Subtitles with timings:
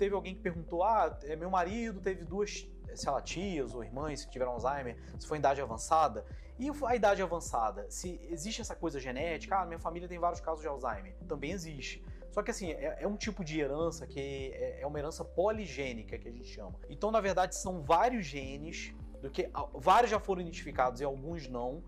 [0.00, 4.24] teve alguém que perguntou: ah, é, meu marido teve duas, sei lá, tias ou irmãs
[4.24, 6.24] que tiveram Alzheimer, se foi em idade avançada.
[6.58, 7.86] E a idade avançada?
[7.88, 11.14] Se existe essa coisa genética, ah, minha família tem vários casos de Alzheimer.
[11.26, 12.04] Também existe.
[12.30, 16.18] Só que assim, é, é um tipo de herança que é, é uma herança poligênica
[16.18, 16.74] que a gente chama.
[16.88, 21.82] Então, na verdade, são vários genes, do que vários já foram identificados e alguns não,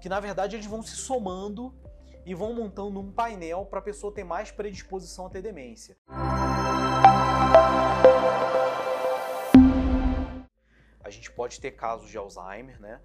[0.00, 1.74] que na verdade eles vão se somando
[2.24, 5.96] e vão montando um painel para a pessoa ter mais predisposição a ter demência.
[11.02, 13.00] A gente pode ter casos de Alzheimer, né?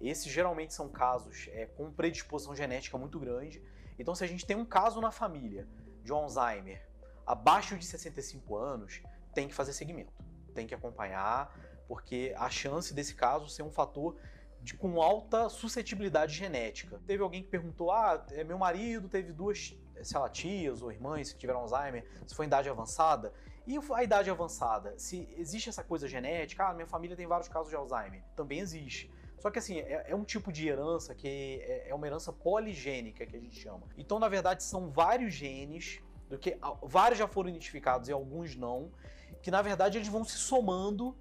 [0.00, 3.62] Esses geralmente são casos é, com predisposição genética muito grande.
[3.98, 5.66] Então, se a gente tem um caso na família
[6.02, 6.86] de Alzheimer
[7.26, 9.02] abaixo de 65 anos,
[9.34, 10.12] tem que fazer seguimento,
[10.54, 11.54] tem que acompanhar,
[11.88, 14.16] porque a chance desse caso ser um fator
[14.60, 17.00] de, com alta suscetibilidade genética.
[17.06, 21.32] Teve alguém que perguntou: ah, é, meu marido teve duas, sei lá, tias ou irmãs
[21.32, 23.32] que tiveram Alzheimer, se foi em idade avançada.
[23.66, 24.94] E a idade avançada?
[24.96, 28.22] Se existe essa coisa genética, ah, minha família tem vários casos de Alzheimer.
[28.36, 29.10] Também existe.
[29.38, 31.28] Só que assim, é, é, um tipo de herança que
[31.62, 33.82] é, é, uma herança poligênica que a gente chama.
[33.98, 38.90] Então, na verdade, são vários genes, do que vários já foram identificados e alguns não,
[39.42, 41.16] que na verdade eles vão se somando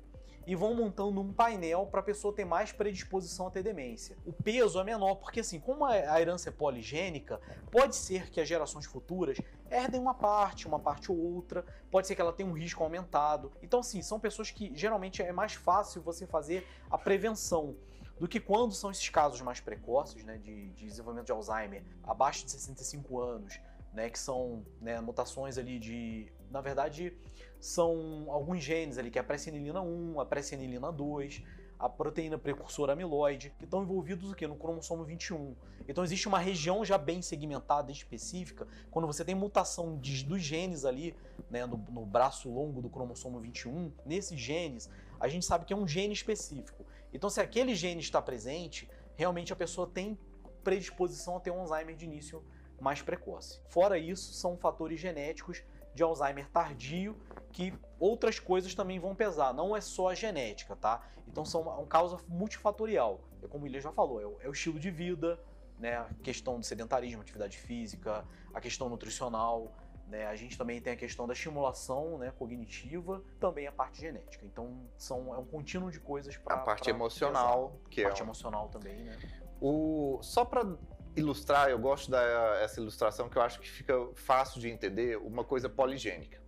[0.48, 4.18] e vão montando um painel para a pessoa ter mais predisposição a ter demência.
[4.26, 7.40] O peso é menor, porque assim, como a herança é poligênica,
[7.72, 9.38] pode ser que as gerações futuras
[9.70, 13.52] herdem uma parte, uma parte ou outra, pode ser que ela tenha um risco aumentado.
[13.62, 17.76] Então, assim, são pessoas que geralmente é mais fácil você fazer a prevenção
[18.20, 22.46] do que quando são esses casos mais precoces, né, de, de desenvolvimento de Alzheimer, abaixo
[22.46, 23.60] de 65 anos,
[23.92, 27.14] né, que são né, mutações ali de, na verdade,
[27.60, 31.44] são alguns genes ali, que é a pré-senilina 1, a pré-senilina 2,
[31.78, 34.48] a proteína precursora amiloide, que estão envolvidos o quê?
[34.48, 35.54] no cromossomo 21.
[35.86, 40.86] Então existe uma região já bem segmentada específica, quando você tem mutação de, dos genes
[40.86, 41.14] ali,
[41.50, 45.76] né, no, no braço longo do cromossomo 21, nesses genes, a gente sabe que é
[45.76, 46.86] um gene específico.
[47.14, 50.18] Então se aquele gene está presente, realmente a pessoa tem
[50.64, 52.42] predisposição a ter um Alzheimer de início
[52.80, 53.60] mais precoce.
[53.68, 55.62] Fora isso, são fatores genéticos
[55.96, 57.18] de Alzheimer tardio
[57.52, 61.02] que outras coisas também vão pesar, não é só a genética, tá?
[61.26, 63.22] Então são uma, uma causa multifatorial.
[63.42, 65.40] É como o William já falou, é o, é o estilo de vida,
[65.80, 65.96] né?
[65.96, 69.74] A questão do sedentarismo, atividade física, a questão nutricional,
[70.08, 70.28] né?
[70.28, 74.46] A gente também tem a questão da estimulação né, cognitiva, também a parte genética.
[74.46, 76.56] Então são, é um contínuo de coisas para.
[76.56, 77.90] A parte emocional, pesar.
[77.90, 78.06] que a é.
[78.06, 79.18] A parte emocional também, né?
[79.62, 80.78] O, só para
[81.16, 85.70] ilustrar, eu gosto dessa ilustração que eu acho que fica fácil de entender, uma coisa
[85.70, 86.42] poligênica.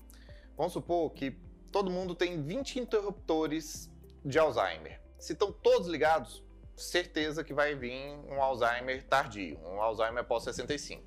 [0.57, 1.31] Vamos supor que
[1.71, 3.89] todo mundo tem 20 interruptores
[4.25, 4.99] de Alzheimer.
[5.19, 6.43] Se estão todos ligados,
[6.75, 7.93] certeza que vai vir
[8.29, 11.01] um Alzheimer tardio, um Alzheimer pós-65.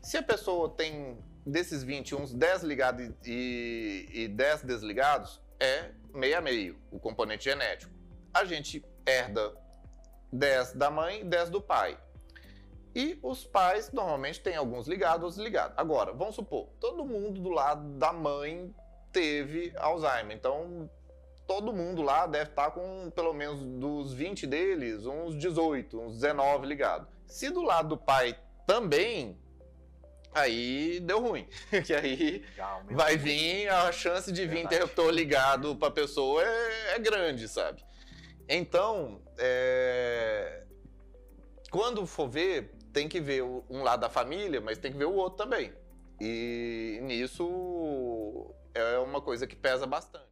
[0.00, 6.38] Se a pessoa tem desses 20, uns 10 ligados e, e 10 desligados, é meio
[6.38, 7.92] a meio, o componente genético.
[8.32, 9.54] A gente herda
[10.32, 11.98] 10 da mãe e 10 do pai.
[12.98, 15.78] E os pais normalmente têm alguns ligados, outros ligados.
[15.78, 18.74] Agora, vamos supor, todo mundo do lado da mãe
[19.12, 20.36] teve Alzheimer.
[20.36, 20.90] Então,
[21.46, 26.66] todo mundo lá deve estar com pelo menos dos 20 deles, uns 18, uns 19
[26.66, 27.06] ligados.
[27.24, 29.38] Se do lado do pai também,
[30.34, 31.46] aí deu ruim.
[31.86, 32.44] que aí
[32.90, 37.80] vai vir a chance de vir interruptor ligado para a pessoa é, é, grande, sabe?
[38.48, 40.64] Então, é...
[41.70, 45.14] quando for ver, tem que ver um lado da família, mas tem que ver o
[45.14, 45.72] outro também.
[46.20, 50.27] E nisso é uma coisa que pesa bastante.